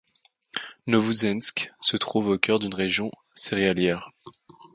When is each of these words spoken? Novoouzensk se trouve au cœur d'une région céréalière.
Novoouzensk 0.87 1.71
se 1.79 1.95
trouve 1.95 2.29
au 2.29 2.39
cœur 2.39 2.57
d'une 2.57 2.73
région 2.73 3.11
céréalière. 3.35 4.09